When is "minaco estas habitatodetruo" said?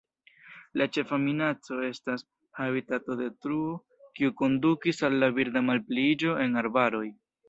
1.25-3.73